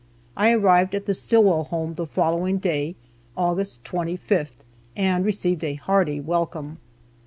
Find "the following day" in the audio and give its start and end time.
1.93-2.95